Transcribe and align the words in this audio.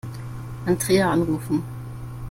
Andrea 0.65 1.11
anrufen. 1.11 1.61